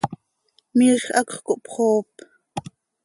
Miizj 0.75 1.05
hacx 1.15 1.31
cohpxoop. 1.45 2.11